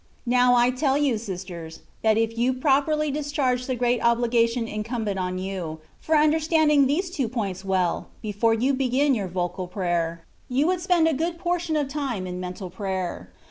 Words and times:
Now, 0.25 0.55
I 0.55 0.71
tell 0.71 0.97
you, 0.97 1.19
sisters, 1.19 1.81
that 2.01 2.17
if 2.17 2.35
you 2.35 2.53
properly 2.55 3.11
dis 3.11 3.31
charge 3.31 3.67
the 3.67 3.75
great 3.75 4.01
obligation 4.03 4.67
incumbent 4.67 5.19
on 5.19 5.37
you, 5.37 5.79
for 5.99 6.15
understanding 6.17 6.87
these 6.87 7.11
two 7.11 7.29
points 7.29 7.63
well, 7.63 8.07
before 8.19 8.55
you 8.55 8.73
begin 8.73 9.13
your 9.13 9.27
vocal 9.27 9.67
prayer, 9.67 10.25
you 10.49 10.65
would 10.65 10.81
spend 10.81 11.07
a 11.07 11.11
THE 11.11 11.11
WAY 11.11 11.11
OF 11.11 11.17
PERFECTION. 11.17 11.27
Ill 11.27 11.31
good 11.33 11.39
portion 11.39 11.75
of 11.75 11.87
time 11.87 12.25
in 12.25 12.39
'mental 12.39 12.71
prayer. 12.71 13.29